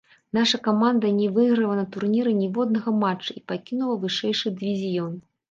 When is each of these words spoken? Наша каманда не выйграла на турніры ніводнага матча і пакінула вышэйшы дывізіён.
Наша 0.35 0.57
каманда 0.67 1.11
не 1.17 1.27
выйграла 1.35 1.75
на 1.81 1.83
турніры 1.97 2.33
ніводнага 2.41 2.95
матча 3.03 3.37
і 3.37 3.45
пакінула 3.53 4.01
вышэйшы 4.09 4.55
дывізіён. 4.59 5.13